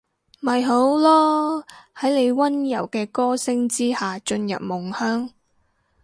[0.39, 1.63] 咪好囉，
[1.95, 5.29] 喺你溫柔嘅歌聲之下進入夢鄉